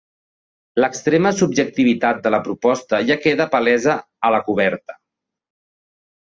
L'extrema 0.83 1.31
subjectivitat 1.41 2.23
de 2.25 2.33
la 2.37 2.41
proposta 2.49 3.03
ja 3.11 3.19
queda 3.27 3.49
palesa 3.55 4.01
a 4.31 4.35
la 4.39 4.43
coberta. 4.51 5.01